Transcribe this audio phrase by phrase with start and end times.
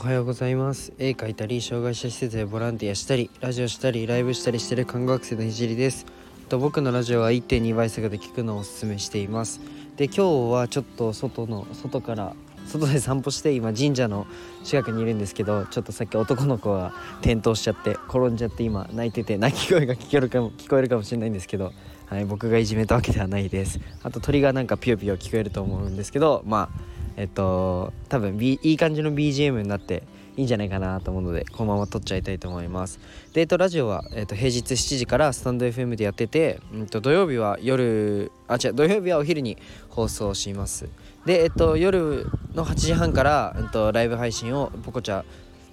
[0.00, 0.92] はようございます。
[0.96, 6.06] 絵描いたり障害者施設でボランティアしたりラジオしたりライブしたりしてる看護学生のひじりです。
[6.48, 9.60] と僕のラジオは1.2倍速で聞くのをおすすめしています。
[9.96, 12.36] で今日はちょっと外の外から
[12.68, 14.28] 外で散歩して今神社の
[14.62, 21.72] 近くにいるんですけどちょっとさっき男の子が転倒しちゃって転んじゃって今泣いてて泣き声が聞こえるかも聞こえるかもしれないんですけど、
[22.06, 23.80] はい、僕がいじめたわけではないです。
[24.04, 30.04] あと鳥がなんかピヨピヨ聞こえると思うんですけどまあえっと多分、B、いい感じの BGM になって
[30.36, 33.00] いいんじゃないかなと思うのでこのまま撮っちゃいたいと思います。
[33.32, 39.58] デート、ラジオは、えっと、平日7時からスタンド FM でやってて、うんと、土曜日は夜あ違う土曜日はお昼に
[39.88, 40.88] 放送します。
[41.26, 45.24] で、えっと、夜の8時半から、うんと、ライブ配信をポコチャ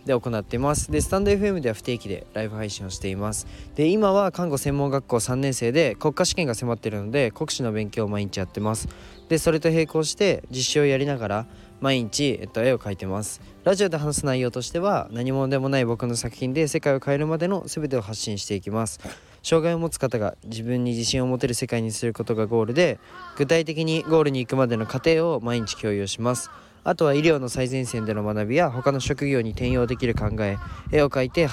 [0.06, 0.92] で行っています。
[0.92, 3.48] でスタンド FM では不定期でライブ配信をしています。
[3.76, 8.88] で今は看護専門学校3年生で国家試験が迫っているので国試の勉強を毎日やってます。
[9.28, 11.46] でそれと並行して実習をやりながら
[11.82, 13.42] 毎日、えっと、絵を描いてます。
[13.64, 19.00] ラジオで話す内容としては何者でもない僕の作品で世界を変えるまでの全てを発信していきます。
[19.42, 23.00] 障害を持つ方が自分に自信を持てる世界にすることがゴールで
[23.38, 26.50] 具体的にゴールに行くまでの過程を毎日共有します。
[26.86, 30.58] あとは医療の最前線での学びや他の職業に転用できる考え
[30.92, 31.50] 絵を描いて絵を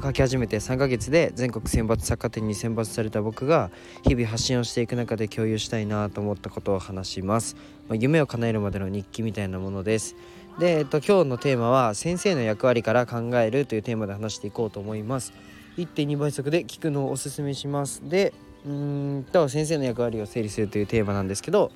[0.00, 3.70] 描き始めて3ヶ月で全国選抜作家展に選抜された僕が
[4.02, 7.54] 日々発信をしていく中で共有したいなと思ったことを話します、
[7.88, 10.16] まあ、夢を叶えるまでの日記みたいなものです。
[10.58, 15.34] で、えっと、今日のテーマは先生の役割から考えるというテーマで話していこうと思います。
[15.76, 18.00] 1.2倍速で聞くのをおすすめします。
[18.08, 18.32] で
[18.66, 21.70] うんと先生の役割を整理するというテーマなんですけど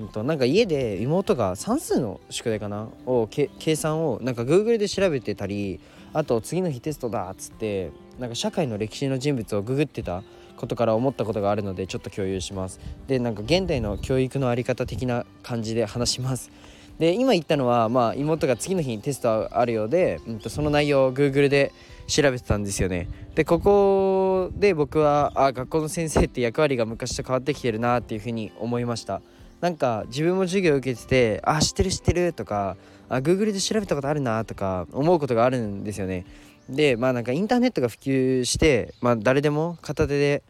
[0.00, 2.88] うんと、なんか家で妹が算数の宿題かな？
[3.06, 5.78] を計算をなんか Google で調べてたり
[6.12, 10.22] あと次の日テストだっつってなんか社会の歴史の人物をググってた
[10.56, 12.80] ことから思ったことがあるのでちょっと共有します。
[13.06, 16.50] でなんか現代の教育の在り方的な感じで話します。
[16.98, 21.72] で今言ったのは、まあ、妹が次の日にテストあるようで、うん、とその内容を Google で
[22.06, 23.08] 調べてたんですよね。
[23.34, 29.22] でここで僕はあ学校の先生って役割が昔と変わってきてるなっていうふうに思いました。
[29.60, 32.76] なんか自分も授業受けててあ知ってる知ってるとか
[33.08, 36.24] あ Google で調べたことあるなとか思うことがあるんですよね
[36.68, 40.42] でまあなんかインターネットが普及してまあ誰でも片手で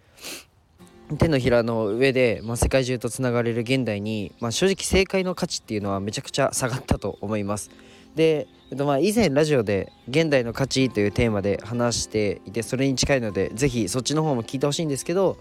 [1.19, 7.71] 手のひらの上で、まあ、世界中とつながれる現代に、まあ、正直正解の価値っていうのはめちゃくちゃ下がったと思います。
[8.15, 15.37] で、えっと、まあ以前ラジオで「現代の価値」というテーマで話していてそれに近いので是非そっちの方も聞いてほしいんですけど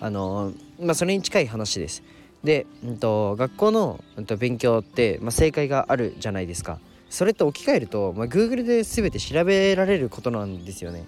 [0.00, 2.02] あのまあそれに近い話です。
[2.44, 6.78] で、うんと、学校の、うんと、勉強って、まあ、正解があるじゃないですか。
[7.14, 11.04] それって置き換えると、まあ、Google で全て調べられることなんですよね、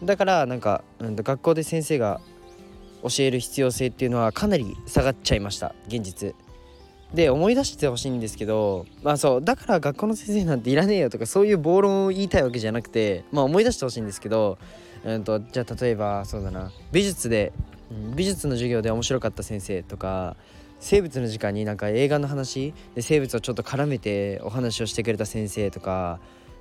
[0.00, 2.18] うん、だからなんか、うん、と学校で先生が
[3.02, 5.74] 教える必要性っていうのはかなり下がっちゃいました。
[5.86, 6.34] 現実。
[7.12, 14.56] で思い出してほしいんですけどまあそうだから学校の先生なんていらねえよとかそういう暴論を言いたいわけじゃなくてまあ思い出してほしいんですけど、
[15.04, 16.72] うんとじゃあ例えばそうだな。
[16.90, 17.52] 美術で
[18.14, 20.36] 美術の授業で面白かった先生とか
[20.80, 26.18] 生物の時間になんか映画の話で生物をちょっと絡めてお話をしてくれた先生とか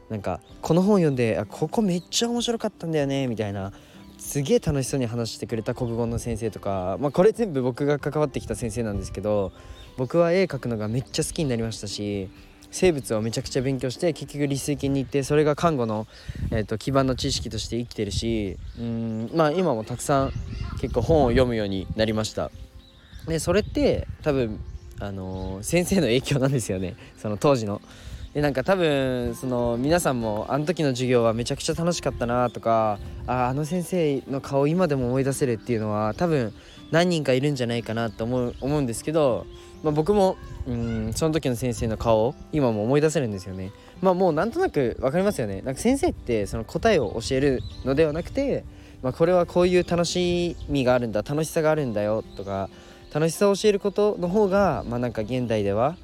[0.09, 3.71] なんかこの本読んであここめっちゃ面白かったんだよねみたいな
[4.17, 9.51] すげえ楽しそうに話してくれた国語の先生とか、まあ、これ全部僕が関わってきた先生なんですけど
[9.97, 12.29] 僕は絵描くのがめっちゃ好きになりましたし
[12.71, 16.07] 生物をめちゃくちゃ勉強して結局理数系に行ってそれが看護の、
[16.51, 20.31] えーと、基盤の知識として生きてるしうんまあ今もたくさん
[20.79, 22.49] 結構本を読むようになりました
[23.27, 24.59] でそれって多分
[24.99, 27.81] あのー、先生の影響なんですよねその当時の。
[28.33, 32.97] でなんか多分その皆さんもあの時の授業はめちゃくちゃ楽しかったなとか
[33.27, 36.53] ああの先生の顔今でも思い出せるっていうのは多分
[36.91, 39.45] 何人かいるんじゃないかなと思う思うんですけど
[39.83, 40.37] まあ、僕も
[40.67, 43.71] うんその時の先生の顔を今も思い出せるんですよね。
[44.01, 45.61] まあもうなんとなく分かりますよね。
[45.61, 48.63] なんか先生ってその答えを教えるのではなくて、
[49.01, 52.69] まあ、これはこういう楽しみがあるんだ楽しさがあるんだよとか
[53.11, 55.97] 楽しさを教えることの方がまあなんか現代では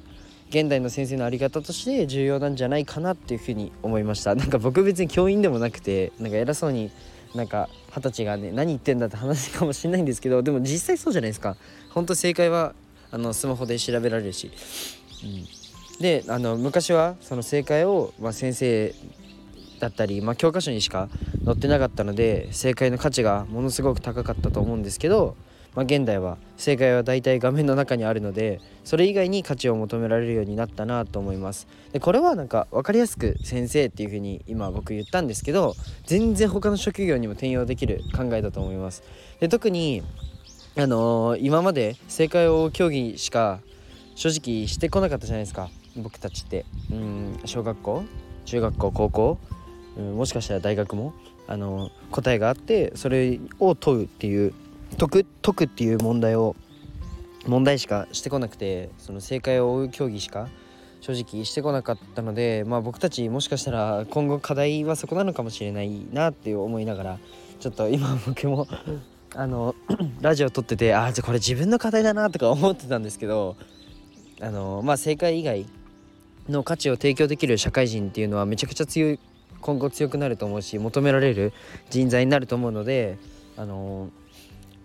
[0.50, 4.34] 現代の先生の在り方として重要なんじゃないかなっていうふうに思いました。
[4.36, 6.90] なんか僕別に教員でもなくてなんか偉そうに
[7.34, 11.56] なんか二十歳がね何言ってんだって話かもしれないんですけどでも実際そうじゃないですか。
[11.90, 12.74] 本当正解は
[13.10, 14.50] あのスマホで調べられるし、
[15.24, 18.94] うん、であの昔はその正解を、まあ、先生
[19.80, 21.08] だったり、まあ、教科書にしか
[21.44, 25.36] 載ってなかったので正解の価値がものすごく高かったと思うんですけど、
[25.78, 31.68] まあ、現代は正解は大体画面の中にあるのでそれ以外に価値を求められるようになったなと思います。
[31.92, 39.04] でこれはなんか分かりやすく先生っていう風に今僕言ったんですけど全然他の職業にも転用できる考えだと思います。
[39.38, 40.02] で特に
[40.76, 43.60] あのー、今まで正解を競技しか
[44.16, 45.70] 正直してこなかったじゃないですか。
[45.96, 46.64] 僕たちって。
[46.90, 48.02] うん小学校
[48.46, 49.38] 中学校高校、
[49.96, 51.14] うん、もしかしたら大学も
[51.46, 54.52] あの答えがあってそれを問うっていう
[54.96, 56.56] 解く解くっていう問題を
[57.46, 60.48] 問題しかしてこなくてその正解を追う競技しか
[61.00, 67.18] 正直してこなかったので、まあ、僕たちもしかしたら今後課題はそこなのかもしれないなって思いながら
[67.60, 68.66] ちょっと今僕も
[69.34, 69.74] あの
[70.20, 73.56] ラジオ撮っててあじゃこれ自分の課題だなとか思ってたんですけど
[74.40, 75.66] あのまあ正解以外
[76.48, 79.20] の価値を提供できる社会人っていうのはめちゃくちゃ強い
[79.60, 81.52] 今後強くなると思うし求められる
[81.90, 83.18] 人材になると思うので
[83.56, 84.10] あの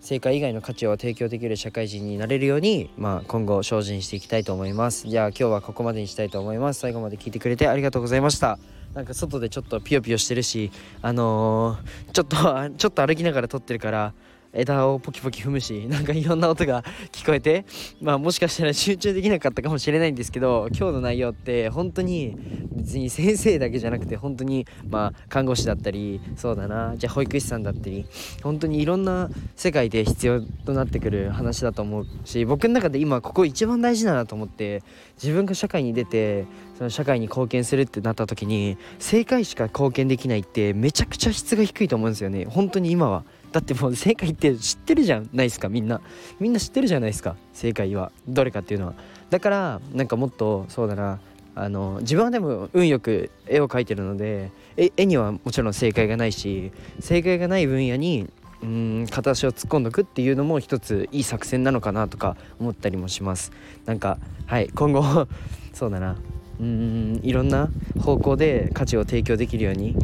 [0.04, 5.08] 正解以外の価値を提供できる社会人になれるように、まあ、今後精進していきたいと思います。
[5.08, 6.80] じゃあ今日はここまでにしたいと思います。
[6.80, 8.58] 最後まで聞いてくれてありがとうございました。
[8.92, 10.70] なんか外でちょっとピヨピヨしてるし
[11.00, 12.36] あのー、ちょっと
[12.76, 14.12] ちょっと歩きながら撮ってるから
[14.54, 17.64] 枝をポキポキ踏むし なんかいろんな音が聞こえて
[18.00, 22.36] まあもしかしたら集中できなかったかもしれないんですけど今日の内容って本当に
[22.72, 28.06] 別に先生だけじゃなくて本当にまあ看護師だったりそうだなじゃあ保育士さんだったり
[28.42, 34.82] 本当にいろんな世界で必要となってくる話だと思うし僕の中で今ここ一番大事だなと思って
[35.22, 36.46] 自分が社会に出て
[36.76, 43.24] その社会に貢献するってなった時に正解しか貢献できないってめちゃくちゃ質が低いと思うんですよね本当に今は。
[43.54, 46.00] だってもう正解って知ってるじゃないですかみんな。
[46.40, 47.36] みんな知ってるじゃないですか。
[47.52, 48.10] 正解は。
[48.26, 48.94] どれかっていうのは。
[49.30, 51.20] だからなんかもっとそうだな。
[51.54, 58.28] あの自分はでも運よく絵を描いてるので絵にはもちろん正解がないし正解がない分野に
[58.60, 63.52] うん片足を突っ込んどくっていうのも一ついい作戦なのかなとか思ったりもします。
[63.84, 65.28] なんかはい今後
[65.72, 66.16] そうだな。
[66.60, 67.68] うんいろんな
[68.00, 69.96] 方向で価値を提供できるように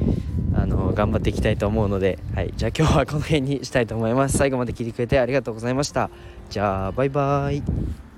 [0.55, 4.39] あの頑張っていきたいと思うので、はい、じゃあ今日はこの辺にしたいと思います。
[4.39, 6.11] 最後まで聞いてくれてありがとうございました。
[6.49, 8.10] じゃあバイバーイ。